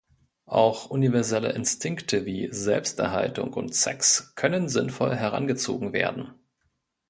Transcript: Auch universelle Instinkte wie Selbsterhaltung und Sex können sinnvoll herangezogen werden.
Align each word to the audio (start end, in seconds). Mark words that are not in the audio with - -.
Auch 0.47 0.89
universelle 0.89 1.51
Instinkte 1.51 2.25
wie 2.25 2.51
Selbsterhaltung 2.51 3.53
und 3.53 3.75
Sex 3.75 4.33
können 4.33 4.67
sinnvoll 4.67 5.15
herangezogen 5.15 5.93
werden. 5.93 6.33